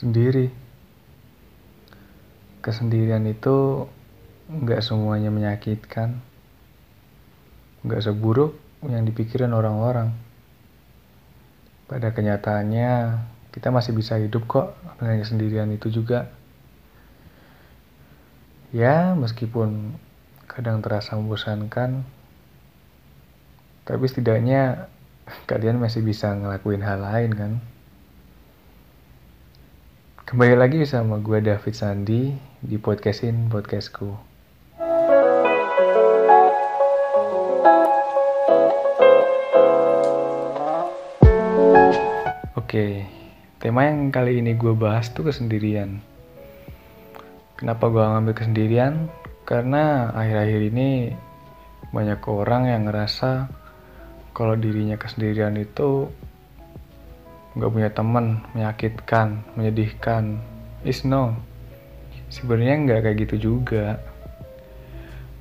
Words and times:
sendiri. 0.00 0.48
Kesendirian 2.64 3.28
itu 3.28 3.84
nggak 4.48 4.80
semuanya 4.80 5.28
menyakitkan, 5.28 6.16
nggak 7.84 8.00
seburuk 8.00 8.56
yang 8.88 9.04
dipikirin 9.04 9.52
orang-orang. 9.52 10.16
Pada 11.84 12.16
kenyataannya, 12.16 13.20
kita 13.52 13.68
masih 13.68 13.92
bisa 13.92 14.16
hidup 14.16 14.48
kok 14.48 14.72
dengan 14.96 15.20
kesendirian 15.20 15.68
itu 15.68 15.92
juga. 15.92 16.32
Ya, 18.72 19.12
meskipun 19.18 19.98
kadang 20.46 20.80
terasa 20.80 21.18
membosankan, 21.18 22.06
tapi 23.84 24.04
setidaknya 24.06 24.88
kalian 25.50 25.82
masih 25.82 26.00
bisa 26.00 26.32
ngelakuin 26.32 26.80
hal 26.80 27.04
lain 27.04 27.30
kan. 27.36 27.52
Kembali 30.30 30.54
lagi 30.54 30.86
sama 30.86 31.18
gue 31.18 31.42
David 31.42 31.74
Sandi 31.74 32.30
di 32.62 32.78
podcastin 32.78 33.50
podcastku. 33.50 34.14
Oke, 42.54 43.10
tema 43.58 43.90
yang 43.90 44.14
kali 44.14 44.38
ini 44.38 44.54
gue 44.54 44.70
bahas 44.70 45.10
tuh 45.10 45.26
kesendirian. 45.26 45.98
Kenapa 47.58 47.90
gue 47.90 47.98
ngambil 47.98 48.34
kesendirian? 48.38 49.10
Karena 49.42 50.14
akhir-akhir 50.14 50.62
ini 50.62 51.10
banyak 51.90 52.22
orang 52.30 52.70
yang 52.70 52.86
ngerasa 52.86 53.50
kalau 54.30 54.54
dirinya 54.54 54.94
kesendirian 54.94 55.58
itu 55.58 56.06
nggak 57.58 57.70
punya 57.70 57.90
teman, 57.90 58.46
menyakitkan, 58.54 59.42
menyedihkan. 59.58 60.38
Is 60.86 61.02
no. 61.02 61.34
Sebenarnya 62.30 62.74
nggak 62.86 63.00
kayak 63.04 63.18
gitu 63.26 63.36
juga. 63.52 63.98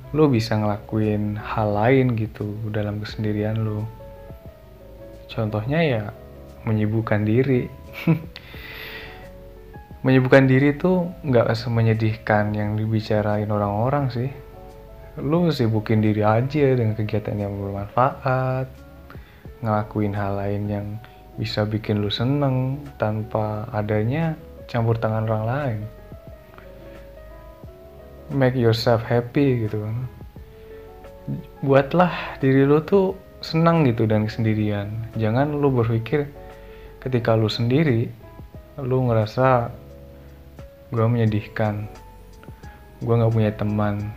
Lo 0.09 0.25
bisa 0.25 0.57
ngelakuin 0.57 1.37
hal 1.37 1.69
lain 1.69 2.17
gitu 2.17 2.49
dalam 2.73 2.97
kesendirian 2.97 3.61
lo. 3.61 3.85
Contohnya 5.29 5.79
ya 5.85 6.03
menyibukkan 6.65 7.21
diri. 7.21 7.69
menyibukkan 10.05 10.47
diri 10.47 10.79
tuh 10.79 11.11
nggak 11.21 11.53
semenyedihkan 11.53 12.55
yang 12.57 12.73
dibicarain 12.73 13.51
orang-orang 13.51 14.09
sih. 14.09 14.29
Lu 15.19 15.51
sibukin 15.51 15.99
diri 15.99 16.23
aja 16.23 16.73
dengan 16.73 16.95
kegiatan 16.95 17.35
yang 17.35 17.53
bermanfaat, 17.59 18.65
ngelakuin 19.59 20.15
hal 20.15 20.39
lain 20.39 20.63
yang 20.71 20.87
bisa 21.35 21.67
bikin 21.67 22.01
lu 22.01 22.09
seneng 22.09 22.81
tanpa 22.97 23.67
adanya 23.75 24.33
campur 24.65 24.95
tangan 24.97 25.27
orang 25.29 25.45
lain. 25.45 25.79
Make 28.29 28.57
yourself 28.57 29.01
happy 29.05 29.67
gitu 29.67 29.83
kan. 29.83 29.97
Buatlah 31.61 32.39
diri 32.41 32.65
lu 32.65 32.81
tuh 32.81 33.13
senang 33.39 33.87
gitu 33.87 34.05
dan 34.05 34.25
kesendirian. 34.27 34.89
Jangan 35.15 35.57
lu 35.57 35.71
berpikir 35.71 36.29
ketika 36.99 37.33
lu 37.33 37.47
sendiri, 37.47 38.11
lu 38.79 39.07
ngerasa 39.07 39.71
gue 40.89 41.05
menyedihkan, 41.05 41.87
gue 43.01 43.13
nggak 43.13 43.33
punya 43.33 43.51
teman. 43.55 44.11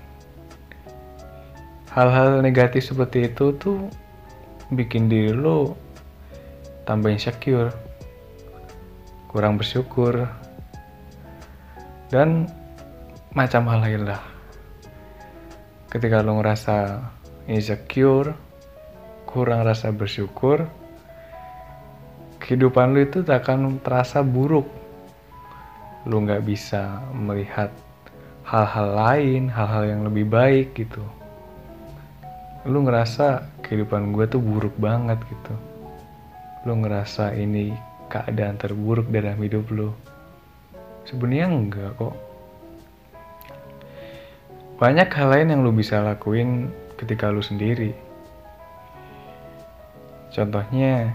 Hal-hal 1.93 2.41
negatif 2.41 2.89
seperti 2.89 3.29
itu 3.29 3.53
tuh 3.61 3.93
bikin 4.73 5.13
diri 5.13 5.37
lu 5.37 5.77
tambah 6.83 7.11
insecure, 7.15 7.71
kurang 9.31 9.57
bersyukur, 9.57 10.27
dan 12.11 12.51
macam 13.33 13.65
hal 13.71 13.81
lain 13.81 14.03
lah. 14.05 14.23
Ketika 15.89 16.21
lu 16.21 16.41
ngerasa 16.41 17.01
insecure, 17.49 18.37
kurang 19.25 19.65
rasa 19.65 19.89
bersyukur, 19.89 20.69
kehidupan 22.43 22.93
lu 22.93 23.09
itu 23.09 23.25
akan 23.25 23.81
terasa 23.81 24.21
buruk. 24.21 24.69
Lu 26.05 26.21
nggak 26.21 26.45
bisa 26.45 27.01
melihat 27.15 27.71
hal-hal 28.45 28.89
lain, 28.93 29.49
hal-hal 29.49 29.85
yang 29.87 30.03
lebih 30.05 30.29
baik 30.29 30.75
gitu. 30.77 31.01
Lu 32.69 32.85
ngerasa 32.85 33.49
kehidupan 33.65 34.13
gue 34.13 34.27
tuh 34.29 34.43
buruk 34.43 34.75
banget 34.77 35.17
gitu. 35.31 35.72
Lu 36.63 36.79
ngerasa 36.79 37.35
ini 37.35 37.75
keadaan 38.07 38.59
terburuk 38.59 39.11
dalam 39.11 39.39
hidup 39.43 39.67
lu. 39.73 39.91
Sebenarnya 41.09 41.47
enggak 41.51 41.91
kok. 41.99 42.15
Banyak 44.79 45.09
hal 45.11 45.29
lain 45.31 45.53
yang 45.55 45.61
lu 45.63 45.71
bisa 45.75 46.03
lakuin 46.03 46.71
ketika 46.99 47.31
lu 47.31 47.43
sendiri 47.43 48.13
Contohnya, 50.33 51.13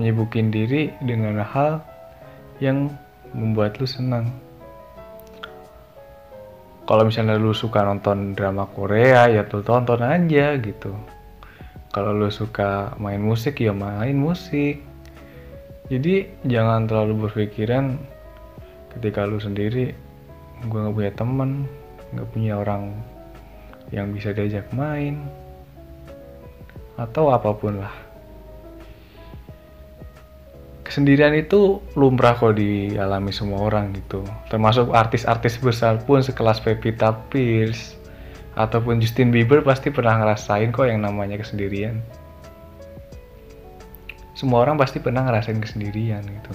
menyibukin 0.00 0.48
diri 0.48 0.88
dengan 1.04 1.36
hal 1.44 1.84
yang 2.64 2.88
membuat 3.36 3.76
lu 3.76 3.84
senang. 3.84 4.32
Kalau 6.88 7.04
misalnya 7.04 7.36
lu 7.36 7.52
suka 7.52 7.84
nonton 7.84 8.32
drama 8.32 8.64
Korea, 8.72 9.28
ya 9.28 9.44
tuh 9.44 9.60
tonton 9.60 10.00
aja 10.00 10.56
gitu. 10.56 10.96
Kalau 11.96 12.12
lu 12.12 12.28
suka 12.28 12.92
main 13.00 13.24
musik, 13.24 13.56
ya 13.56 13.72
main 13.72 14.20
musik. 14.20 14.84
Jadi 15.88 16.28
jangan 16.44 16.84
terlalu 16.84 17.24
berpikiran 17.24 17.96
ketika 18.92 19.24
lu 19.24 19.40
sendiri, 19.40 19.96
gue 20.68 20.76
gak 20.76 20.92
punya 20.92 21.12
temen, 21.16 21.64
gak 22.12 22.28
punya 22.36 22.60
orang 22.60 22.92
yang 23.88 24.12
bisa 24.12 24.36
diajak 24.36 24.68
main, 24.76 25.24
atau 26.96 27.32
apa 27.32 27.52
pun 27.52 27.80
lah 27.80 27.92
kesendirian 30.96 31.36
itu 31.36 31.84
lumrah 31.92 32.32
kok 32.32 32.56
dialami 32.56 33.28
semua 33.28 33.68
orang 33.68 33.92
gitu 33.92 34.24
termasuk 34.48 34.94
artis-artis 34.96 35.60
besar 35.60 36.00
pun 36.00 36.24
sekelas 36.24 36.64
Pevita 36.64 37.12
Pierce 37.28 38.00
ataupun 38.56 39.04
Justin 39.04 39.28
Bieber 39.28 39.60
pasti 39.60 39.92
pernah 39.92 40.16
ngerasain 40.16 40.72
kok 40.72 40.88
yang 40.88 41.04
namanya 41.04 41.36
kesendirian. 41.36 42.00
Semua 44.32 44.64
orang 44.64 44.80
pasti 44.80 45.00
pernah 45.00 45.28
ngerasain 45.28 45.60
kesendirian 45.60 46.24
gitu. 46.24 46.52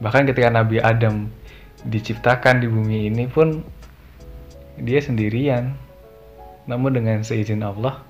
Bahkan 0.00 0.32
ketika 0.32 0.48
Nabi 0.48 0.80
Adam 0.80 1.28
diciptakan 1.84 2.64
di 2.64 2.68
bumi 2.68 3.12
ini 3.12 3.28
pun 3.28 3.60
dia 4.80 5.00
sendirian. 5.04 5.76
Namun 6.64 6.96
dengan 6.96 7.20
seizin 7.20 7.60
Allah 7.60 8.00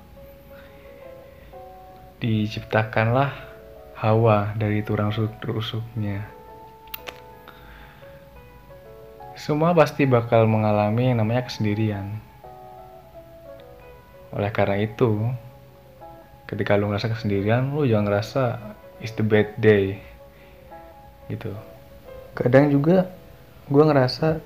diciptakanlah 2.22 3.50
Hawa 4.00 4.56
dari 4.56 4.80
tulang 4.80 5.12
rusuknya. 5.44 6.39
Semua 9.40 9.72
pasti 9.72 10.04
bakal 10.04 10.44
mengalami 10.44 11.08
yang 11.08 11.24
namanya 11.24 11.48
kesendirian. 11.48 12.20
Oleh 14.36 14.52
karena 14.52 14.76
itu, 14.84 15.24
ketika 16.44 16.76
lu 16.76 16.92
ngerasa 16.92 17.08
kesendirian, 17.08 17.72
lu 17.72 17.88
jangan 17.88 18.12
ngerasa 18.12 18.42
it's 19.00 19.16
the 19.16 19.24
bad 19.24 19.48
day. 19.56 19.96
Gitu. 21.32 21.56
Kadang 22.36 22.68
juga 22.68 23.08
gue 23.72 23.80
ngerasa 23.80 24.36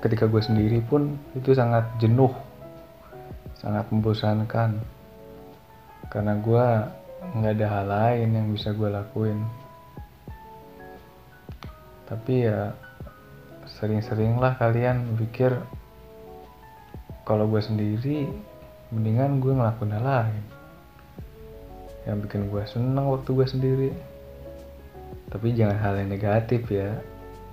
ketika 0.00 0.24
gue 0.24 0.40
sendiri 0.40 0.80
pun 0.80 1.20
itu 1.36 1.52
sangat 1.52 1.84
jenuh, 2.00 2.32
sangat 3.60 3.84
membosankan. 3.92 4.80
Karena 6.08 6.32
gue 6.40 6.66
nggak 7.36 7.52
ada 7.52 7.66
hal 7.68 7.84
lain 7.84 8.28
yang 8.32 8.46
bisa 8.48 8.72
gue 8.72 8.88
lakuin 8.88 9.44
tapi 12.08 12.48
ya 12.48 12.72
sering-seringlah 13.76 14.56
kalian 14.56 15.04
pikir 15.20 15.60
kalau 17.28 17.44
gue 17.44 17.60
sendiri 17.60 18.24
mendingan 18.88 19.36
gue 19.44 19.52
ngelakuin 19.52 19.92
hal 19.92 20.04
lain. 20.04 20.44
Yang 22.08 22.16
bikin 22.24 22.42
gue 22.48 22.62
seneng 22.64 23.04
waktu 23.12 23.28
gue 23.36 23.44
sendiri. 23.44 23.90
Tapi 25.28 25.52
jangan 25.52 25.76
hal 25.76 26.00
yang 26.00 26.08
negatif 26.08 26.64
ya. 26.72 26.96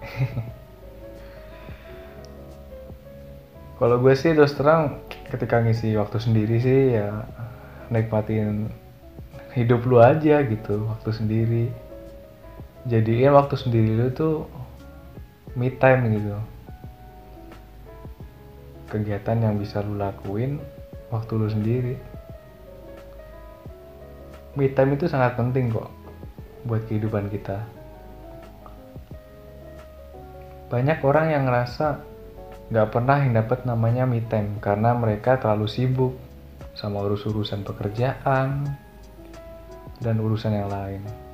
Kalau 3.76 4.00
gue 4.00 4.16
sih 4.16 4.32
terus 4.32 4.56
terang 4.56 5.04
ketika 5.28 5.60
ngisi 5.60 6.00
waktu 6.00 6.16
sendiri 6.24 6.64
sih 6.64 6.96
ya 6.96 7.28
nikmatin 7.92 8.72
hidup 9.52 9.84
lu 9.84 10.00
aja 10.00 10.40
gitu 10.48 10.88
waktu 10.88 11.12
sendiri. 11.12 11.66
Jadiin 12.88 13.36
waktu 13.36 13.60
sendiri 13.60 13.92
lu 14.00 14.08
tuh 14.16 14.48
me 15.56 15.72
time 15.72 16.12
gitu. 16.12 16.36
Kegiatan 18.92 19.40
yang 19.40 19.56
bisa 19.56 19.80
lu 19.80 19.96
lakuin 19.96 20.60
waktu 21.10 21.32
lu 21.40 21.48
sendiri. 21.48 21.96
Me 24.56 24.68
time 24.72 25.00
itu 25.00 25.08
sangat 25.08 25.40
penting 25.40 25.72
kok 25.72 25.88
buat 26.68 26.84
kehidupan 26.88 27.32
kita. 27.32 27.64
Banyak 30.68 31.00
orang 31.08 31.28
yang 31.32 31.44
ngerasa 31.48 32.04
nggak 32.72 32.90
pernah 32.92 33.18
yang 33.22 33.34
dapat 33.38 33.64
namanya 33.64 34.04
me 34.04 34.20
time 34.28 34.60
karena 34.60 34.92
mereka 34.92 35.40
terlalu 35.40 35.70
sibuk 35.72 36.14
sama 36.76 37.00
urus-urusan 37.06 37.64
pekerjaan 37.64 38.68
dan 40.04 40.16
urusan 40.20 40.52
yang 40.52 40.68
lain. 40.68 41.25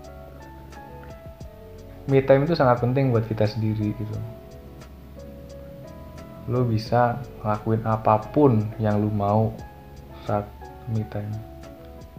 Me 2.11 2.19
time 2.19 2.43
itu 2.43 2.59
sangat 2.59 2.83
penting 2.83 3.15
buat 3.15 3.23
kita 3.23 3.47
sendiri 3.47 3.95
gitu. 3.95 4.15
Lo 6.51 6.67
bisa 6.67 7.23
ngelakuin 7.39 7.87
apa 7.87 8.19
pun 8.35 8.59
yang 8.83 8.99
lo 8.99 9.07
mau 9.07 9.55
saat 10.27 10.43
me 10.91 11.07
time. 11.07 11.31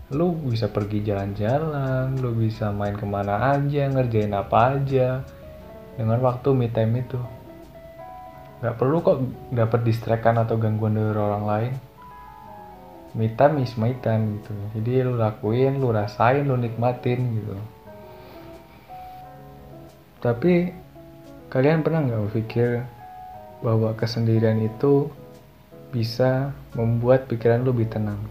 Lo 0.09 0.33
bisa 0.33 0.73
pergi 0.73 1.05
jalan-jalan, 1.05 2.17
lo 2.17 2.33
bisa 2.33 2.73
main 2.73 2.97
ke 2.97 3.05
mana 3.05 3.53
aja, 3.53 3.93
ngerjain 3.93 4.33
apa 4.33 4.81
aja 4.81 5.21
dengan 6.01 6.25
waktu 6.25 6.49
me 6.57 6.73
time 6.73 7.05
itu. 7.05 7.21
Gak 8.65 8.81
perlu 8.81 9.05
kok 9.05 9.21
dapat 9.53 9.85
distrakan 9.85 10.41
atau 10.41 10.57
gangguan 10.57 10.97
dari 10.97 11.21
orang 11.21 11.45
lain 11.45 11.75
me 13.13 13.29
time 13.37 13.61
is 13.61 13.77
my 13.77 13.93
time 14.01 14.41
gitu 14.41 14.57
jadi 14.73 15.05
lu 15.05 15.21
lakuin 15.21 15.77
lu 15.77 15.93
rasain 15.93 16.49
lu 16.49 16.57
nikmatin 16.57 17.21
gitu 17.37 17.57
tapi 20.23 20.71
kalian 21.51 21.83
pernah 21.83 22.07
nggak 22.07 22.23
berpikir 22.31 22.87
bahwa 23.59 23.91
kesendirian 23.99 24.63
itu 24.63 25.11
bisa 25.91 26.55
membuat 26.79 27.27
pikiran 27.27 27.67
lu 27.67 27.75
lebih 27.75 27.91
tenang? 27.91 28.23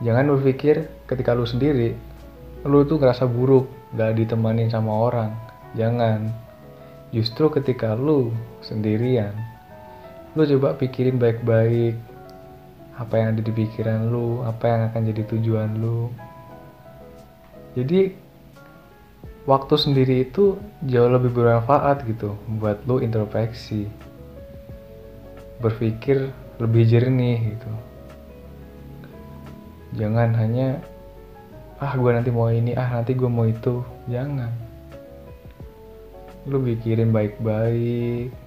Jangan 0.00 0.32
berpikir 0.34 0.88
ketika 1.04 1.36
lu 1.36 1.44
sendiri 1.44 1.92
lu 2.64 2.88
tuh 2.88 2.96
ngerasa 2.96 3.28
buruk 3.28 3.68
gak 3.92 4.16
ditemanin 4.16 4.72
sama 4.72 4.90
orang. 4.90 5.36
Jangan. 5.76 6.32
Justru 7.12 7.52
ketika 7.52 7.92
lu 7.92 8.32
sendirian 8.64 9.36
lu 10.34 10.42
coba 10.42 10.74
pikirin 10.74 11.14
baik-baik 11.14 11.94
apa 12.98 13.14
yang 13.14 13.38
ada 13.38 13.42
di 13.42 13.52
pikiran 13.54 14.10
lu 14.10 14.42
apa 14.42 14.64
yang 14.66 14.80
akan 14.90 15.00
jadi 15.14 15.22
tujuan 15.30 15.70
lu. 15.78 16.10
Jadi 17.78 18.23
waktu 19.44 19.74
sendiri 19.76 20.24
itu 20.24 20.56
jauh 20.88 21.10
lebih 21.12 21.32
bermanfaat 21.32 22.04
gitu 22.08 22.36
buat 22.60 22.80
lu 22.88 23.00
introspeksi 23.04 23.88
berpikir 25.60 26.32
lebih 26.60 26.84
jernih 26.88 27.56
gitu. 27.56 27.72
Jangan 29.94 30.34
hanya 30.34 30.80
ah 31.78 31.92
gue 31.94 32.10
nanti 32.10 32.30
mau 32.32 32.50
ini 32.50 32.74
ah 32.74 33.00
nanti 33.00 33.12
gue 33.14 33.30
mau 33.30 33.46
itu. 33.46 33.80
Jangan. 34.10 34.50
Lu 36.44 36.60
pikirin 36.60 37.12
baik-baik 37.14 38.44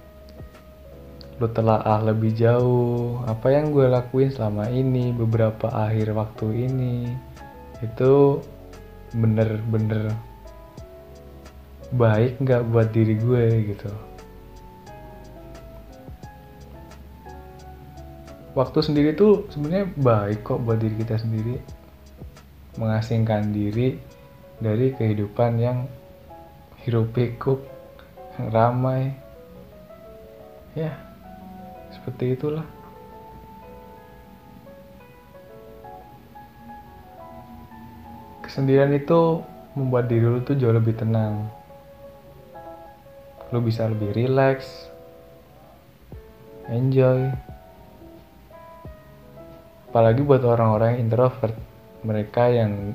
lu 1.38 1.46
telaah 1.54 2.02
lebih 2.02 2.34
jauh 2.34 3.22
apa 3.22 3.54
yang 3.54 3.70
gue 3.70 3.86
lakuin 3.86 4.26
selama 4.26 4.66
ini 4.74 5.14
beberapa 5.14 5.70
akhir 5.70 6.10
waktu 6.10 6.66
ini 6.66 7.14
itu 7.78 8.42
bener-bener 9.14 10.10
baik 11.88 12.36
nggak 12.44 12.68
buat 12.68 12.92
diri 12.92 13.16
gue 13.16 13.44
gitu. 13.72 13.88
Waktu 18.52 18.78
sendiri 18.82 19.14
tuh 19.16 19.46
sebenarnya 19.48 19.88
baik 19.96 20.44
kok 20.44 20.60
buat 20.60 20.76
diri 20.82 21.00
kita 21.00 21.16
sendiri. 21.16 21.56
Mengasingkan 22.76 23.54
diri 23.54 23.96
dari 24.58 24.92
kehidupan 24.92 25.56
yang 25.56 25.88
hiruk 26.84 27.14
pikuk 27.16 27.64
ramai. 28.52 29.14
Ya 30.76 30.92
seperti 31.94 32.36
itulah. 32.36 32.66
Kesendirian 38.44 38.92
itu 38.92 39.40
membuat 39.76 40.08
diri 40.08 40.24
lu 40.24 40.40
tuh 40.42 40.56
jauh 40.56 40.72
lebih 40.72 40.96
tenang 40.96 41.57
lu 43.48 43.64
bisa 43.64 43.88
lebih 43.88 44.12
relax 44.12 44.88
enjoy. 46.68 47.32
Apalagi 49.88 50.20
buat 50.20 50.44
orang-orang 50.44 50.96
yang 50.96 51.08
introvert. 51.08 51.56
Mereka 52.04 52.44
yang 52.54 52.94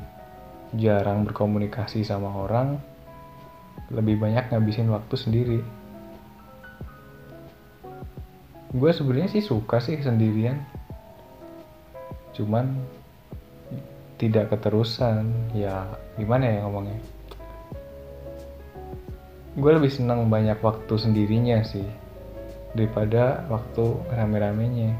jarang 0.77 1.27
berkomunikasi 1.27 2.05
sama 2.07 2.31
orang 2.33 2.79
lebih 3.91 4.21
banyak 4.21 4.53
ngabisin 4.53 4.89
waktu 4.94 5.15
sendiri. 5.17 5.59
Gue 8.73 8.89
sebenarnya 8.94 9.38
sih 9.38 9.44
suka 9.44 9.81
sih 9.81 10.00
sendirian. 10.00 10.61
Cuman 12.38 12.77
tidak 14.21 14.53
keterusan. 14.53 15.51
Ya 15.57 15.89
gimana 16.15 16.45
ya 16.45 16.57
ngomongnya 16.65 16.97
gue 19.53 19.71
lebih 19.71 19.94
senang 19.94 20.33
banyak 20.33 20.57
waktu 20.65 20.97
sendirinya 20.97 21.61
sih 21.61 21.85
daripada 22.73 23.45
waktu 23.53 23.85
rame-ramenya. 24.09 24.97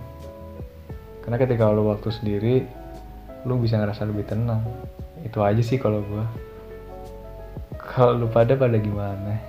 Karena 1.26 1.38
ketika 1.42 1.74
lo 1.74 1.90
waktu 1.90 2.14
sendiri 2.14 2.56
lo 3.50 3.58
bisa 3.58 3.82
ngerasa 3.82 4.06
lebih 4.06 4.30
tenang. 4.30 4.62
Itu 5.26 5.42
aja 5.42 5.64
sih 5.64 5.82
kalau 5.82 6.06
gue 6.06 6.26
kalau 7.82 8.26
lu 8.26 8.28
pada 8.30 8.54
pada 8.54 8.78
gimana? 8.78 9.42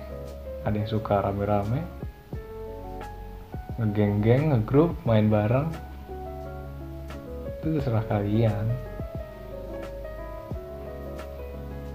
Ada 0.65 0.81
yang 0.81 0.89
suka 0.89 1.21
rame-rame? 1.21 1.85
Ngegeng-geng, 3.77 4.55
ngegrup, 4.55 4.97
main 5.05 5.29
bareng? 5.29 5.69
Itu 7.61 7.77
terserah 7.77 8.05
kalian 8.09 8.94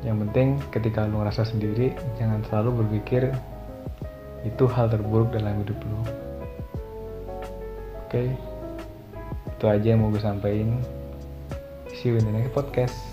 yang 0.01 0.17
penting 0.29 0.57
ketika 0.73 1.05
lu 1.05 1.21
ngerasa 1.21 1.45
sendiri 1.45 1.93
jangan 2.17 2.41
selalu 2.49 2.85
berpikir 2.85 3.33
itu 4.41 4.65
hal 4.73 4.89
terburuk 4.89 5.29
dalam 5.37 5.61
hidup 5.61 5.77
lu. 5.85 6.01
Oke? 6.01 6.09
Okay? 8.09 8.29
itu 9.61 9.69
aja 9.69 9.87
yang 9.93 10.01
mau 10.01 10.09
gue 10.09 10.25
sampaikan. 10.25 10.81
See 11.93 12.09
you 12.09 12.17
in 12.17 12.25
the 12.25 12.33
next 12.33 12.57
podcast 12.57 13.10